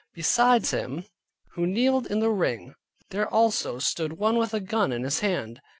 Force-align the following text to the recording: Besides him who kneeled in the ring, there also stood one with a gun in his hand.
Besides 0.15 0.71
him 0.71 1.05
who 1.51 1.67
kneeled 1.67 2.07
in 2.07 2.21
the 2.21 2.31
ring, 2.31 2.73
there 3.11 3.29
also 3.31 3.77
stood 3.77 4.13
one 4.13 4.37
with 4.37 4.51
a 4.51 4.59
gun 4.59 4.91
in 4.91 5.03
his 5.03 5.19
hand. 5.19 5.61